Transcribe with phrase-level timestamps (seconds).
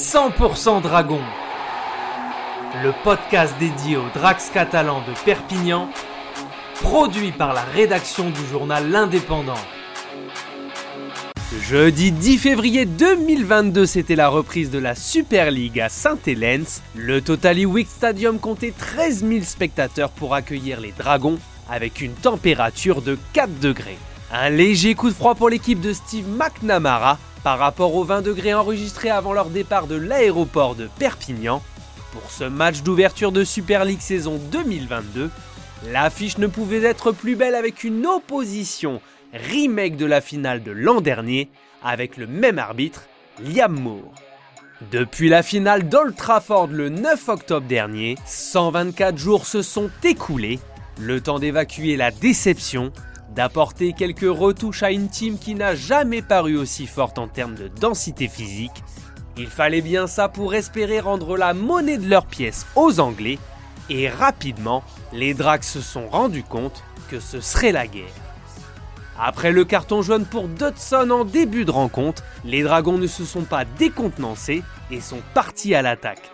[0.00, 1.20] 100% Dragon,
[2.82, 5.90] le podcast dédié aux Drax catalans de Perpignan,
[6.80, 9.60] produit par la rédaction du journal L'Indépendant.
[11.68, 16.64] Jeudi 10 février 2022, c'était la reprise de la Super League à Saint-Hélène.
[16.96, 21.38] Le Totally Week Stadium comptait 13 000 spectateurs pour accueillir les Dragons
[21.70, 23.98] avec une température de 4 degrés.
[24.32, 28.54] Un léger coup de froid pour l'équipe de Steve McNamara par rapport aux 20 degrés
[28.54, 31.62] enregistrés avant leur départ de l'aéroport de Perpignan.
[32.12, 35.30] Pour ce match d'ouverture de Super League saison 2022,
[35.90, 39.00] l'affiche ne pouvait être plus belle avec une opposition
[39.32, 41.48] remake de la finale de l'an dernier
[41.82, 43.06] avec le même arbitre,
[43.42, 44.14] Liam Moore.
[44.90, 50.58] Depuis la finale d'Old Trafford le 9 octobre dernier, 124 jours se sont écoulés,
[50.98, 52.92] le temps d'évacuer la déception
[53.40, 57.68] d'apporter quelques retouches à une team qui n'a jamais paru aussi forte en termes de
[57.68, 58.84] densité physique.
[59.38, 63.38] Il fallait bien ça pour espérer rendre la monnaie de leurs pièces aux Anglais,
[63.88, 64.84] et rapidement,
[65.14, 68.12] les Dracs se sont rendus compte que ce serait la guerre.
[69.18, 73.44] Après le carton jaune pour Dodson en début de rencontre, les Dragons ne se sont
[73.44, 76.30] pas décontenancés et sont partis à l'attaque.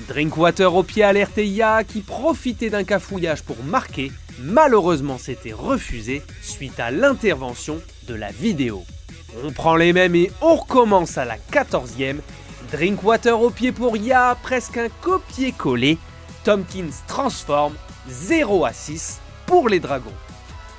[0.00, 6.80] Drinkwater au pied alerté Ya qui profitait d'un cafouillage pour marquer Malheureusement, c'était refusé suite
[6.80, 8.84] à l'intervention de la vidéo.
[9.44, 12.18] On prend les mêmes et on recommence à la 14e.
[12.70, 15.98] Drinkwater au pied pour Ya, presque un copier-coller.
[16.44, 17.74] Tompkins transforme
[18.08, 20.10] 0 à 6 pour les Dragons.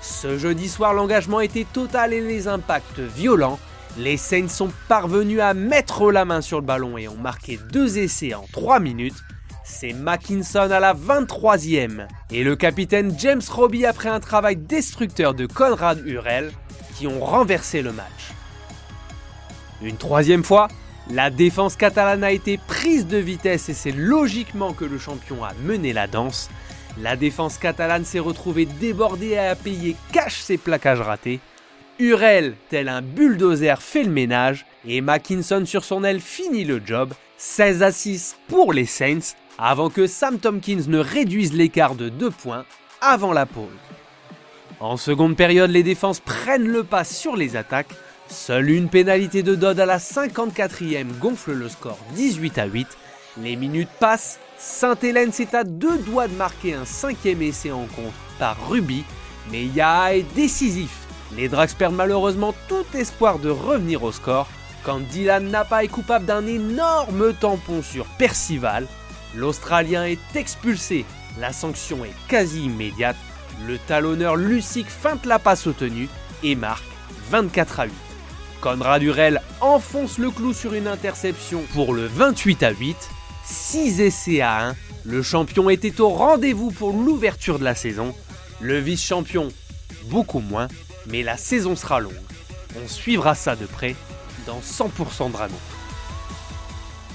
[0.02, 3.60] Ce jeudi soir, l'engagement était total et les impacts violents.
[3.98, 8.00] Les Saints sont parvenus à mettre la main sur le ballon et ont marqué deux
[8.00, 9.16] essais en 3 minutes
[9.64, 15.46] c'est Mackinson à la 23e et le capitaine James Robbie après un travail destructeur de
[15.46, 16.52] Conrad Hurel
[16.96, 18.34] qui ont renversé le match.
[19.82, 20.68] Une troisième fois,
[21.10, 25.54] la défense catalane a été prise de vitesse et c'est logiquement que le champion a
[25.64, 26.50] mené la danse.
[27.02, 31.40] La défense catalane s'est retrouvée débordée et a payé cash ses plaquages ratés.
[32.00, 37.14] Hurel, tel un bulldozer, fait le ménage et Mackinson sur son aile finit le job.
[37.38, 42.32] 16 à 6 pour les Saints avant que Sam Tompkins ne réduise l'écart de 2
[42.32, 42.66] points
[43.02, 43.68] avant la pause.
[44.80, 47.94] En seconde période, les défenses prennent le pas sur les attaques.
[48.28, 52.88] Seule une pénalité de Dodd à la 54e gonfle le score 18 à 8.
[53.42, 58.14] Les minutes passent, Saint-Hélène s'est à deux doigts de marquer un cinquième essai en contre
[58.40, 59.04] par Ruby,
[59.52, 61.03] mais Yaha est décisif.
[61.36, 64.48] Les Drax perdent malheureusement tout espoir de revenir au score
[64.84, 68.88] quand Dylan Napa est coupable d'un énorme tampon sur Percival
[69.36, 71.06] L'Australien est expulsé.
[71.40, 73.16] La sanction est quasi immédiate.
[73.66, 76.08] Le talonneur Lucic feinte la passe obtenue
[76.44, 76.84] et marque
[77.32, 77.94] 24 à 8.
[78.62, 82.96] Conrad Durel enfonce le clou sur une interception pour le 28 à 8.
[83.44, 84.76] 6 essais à 1.
[85.06, 88.14] Le champion était au rendez-vous pour l'ouverture de la saison.
[88.62, 89.50] Le vice-champion,
[90.06, 90.68] beaucoup moins,
[91.08, 92.14] mais la saison sera longue.
[92.84, 93.96] On suivra ça de près
[94.46, 95.56] dans 100% Dragon.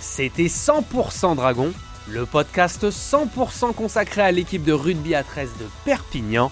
[0.00, 1.72] C'était 100% Dragon
[2.10, 6.50] le podcast 100% consacré à l'équipe de rugby à 13 de Perpignan,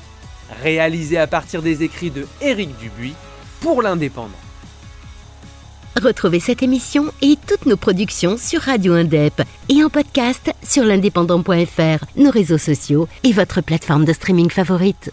[0.62, 3.14] réalisé à partir des écrits de Éric Dubuis
[3.60, 4.30] pour l'Indépendant.
[5.96, 12.04] Retrouvez cette émission et toutes nos productions sur Radio Indep et en podcast sur l'indépendant.fr,
[12.16, 15.10] nos réseaux sociaux et votre plateforme de streaming favorite.